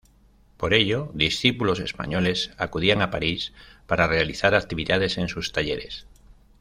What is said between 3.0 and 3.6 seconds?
a París